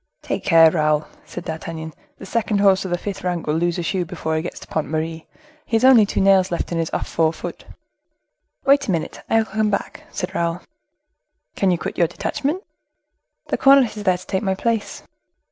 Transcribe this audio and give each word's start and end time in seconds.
"Take 0.23 0.43
care, 0.43 0.71
Raoul," 0.71 1.05
said 1.27 1.45
D'Artagnan, 1.45 1.93
"the 2.17 2.25
second 2.25 2.57
horse 2.57 2.85
of 2.85 2.89
the 2.89 2.97
fifth 2.97 3.23
rank 3.23 3.45
will 3.45 3.53
lose 3.53 3.77
a 3.77 3.83
shoe 3.83 4.03
before 4.03 4.35
he 4.35 4.41
gets 4.41 4.59
to 4.61 4.65
the 4.65 4.73
Pont 4.73 4.87
Marie; 4.87 5.27
he 5.63 5.75
has 5.75 5.85
only 5.85 6.07
two 6.07 6.19
nails 6.19 6.49
left 6.49 6.71
in 6.71 6.79
his 6.79 6.89
off 6.89 7.07
fore 7.07 7.31
foot." 7.31 7.65
"Wait 8.65 8.87
a 8.87 8.91
minute, 8.91 9.21
I 9.29 9.37
will 9.37 9.45
come 9.45 9.69
back," 9.69 10.05
said 10.11 10.33
Raoul. 10.33 10.61
"Can 11.55 11.69
you 11.69 11.77
quit 11.77 11.99
your 11.99 12.07
detachment?" 12.07 12.63
"The 13.49 13.59
cornet 13.59 13.95
is 13.95 14.01
there 14.03 14.17
to 14.17 14.25
take 14.25 14.41
my 14.41 14.55
place." 14.55 15.03